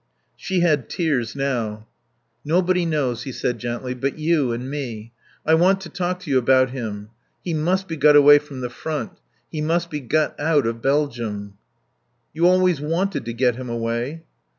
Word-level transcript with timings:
She 0.35 0.61
had 0.61 0.89
tears 0.89 1.35
now. 1.35 1.85
"Nobody 2.43 2.85
knows," 2.87 3.21
he 3.21 3.31
said 3.31 3.59
gently, 3.59 3.93
"but 3.93 4.17
you 4.17 4.51
and 4.51 4.67
me.... 4.67 5.11
I 5.45 5.53
want 5.53 5.79
to 5.81 5.89
talk 5.89 6.19
to 6.21 6.31
you 6.31 6.39
about 6.39 6.71
him. 6.71 7.09
He 7.43 7.53
must 7.53 7.87
be 7.87 7.97
got 7.97 8.15
away 8.15 8.39
from 8.39 8.61
the 8.61 8.71
Front. 8.71 9.19
He 9.51 9.61
must 9.61 9.91
be 9.91 9.99
got 9.99 10.39
out 10.39 10.65
of 10.65 10.81
Belgium." 10.81 11.53
"You 12.33 12.47
always 12.47 12.81
wanted 12.81 13.25
to 13.25 13.33
get 13.33 13.57
him 13.57 13.69
away." 13.69 14.23